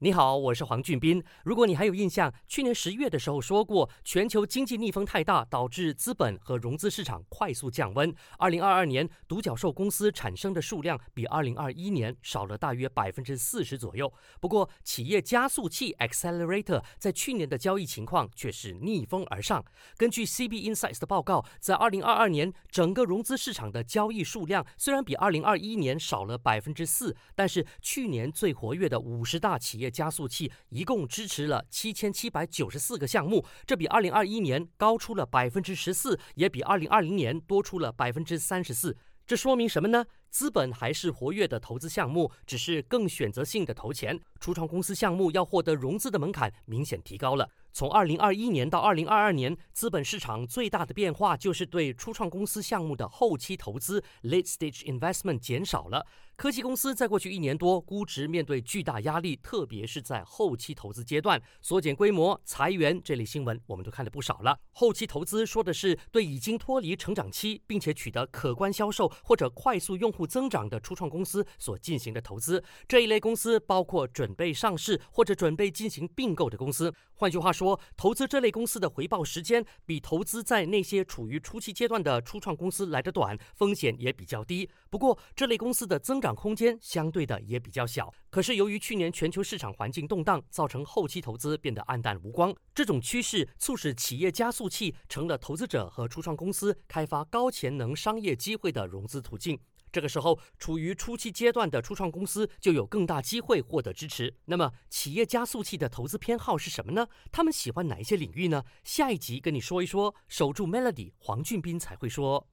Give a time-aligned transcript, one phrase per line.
[0.00, 1.20] 你好，我是黄俊斌。
[1.42, 8.14] 如果你还有印象，去年十月的时候说过，全球经济逆风太大，导致资本和融资市场快速降温。
[8.38, 14.12] 二零二二年，独角兽公司产生的数量比二零二一年少了大约百分之四十左右。
[14.40, 19.64] 不过，企业加速器 （Accelerator） 在去年的交易情况却是逆风而上。
[19.96, 38.96] 根据 CB Insights 的报告，在二零二二年，整个融资市场的交易数量虽然比二零二一年少了百分之四，但是去年最活跃的五十大企业加速器一共支持了七千七百九十四个项目，这比二零二一年高出了百分之十四，也比二零二零年多出了百分之三十四。
[39.26, 40.06] 这说明什么呢？
[40.30, 44.18] 资本还是活跃的投资项目，只是更选择性的投钱。
[44.40, 47.48] 初创公司项目要获得融资的门槛明显提高了。
[47.72, 56.06] 从二零二一年到二零二二年，资本市场最大的变化就是对初创公司项目的后期投资 （late stage investment） 减少了。
[56.36, 64.56] 科技公司在过去一年多，估值面对巨大压力，特别是在后期投资阶段，缩减规模、裁员这类新闻，我们都看了不少了。
[64.70, 72.62] 后期投资说的是对已经脱离成长期，并且取得可观销售或者快速用户增长的初创公司所进行的投资。
[72.86, 76.94] 这一类公司包括准备上市或者准备进行并购的公司。
[77.14, 84.70] 换句话说，说投资这类公司的回报时间比投资在那些处于初期阶段的初创公司来得短，风险也比较低。
[84.88, 92.54] 不过，这类公司的增长空间相对的也比较小，可是由于去年全球市场环境动荡，造成后期投资变得黯淡无光。
[92.74, 99.58] 这种趋势促使企业加速器成了投资者和初创公司开发高潜能商业机会的融资途径。
[99.90, 104.34] 这个时候，处于初期阶段的初创公司就有更大机会获得支持。
[104.44, 107.08] 那么，企业加速器的投资偏好是什么呢？
[107.32, 108.62] 他们喜欢哪一些领域呢？
[108.84, 110.14] 下一集跟你说一说。
[110.28, 112.46] 守住 Melody，黄俊斌才会说。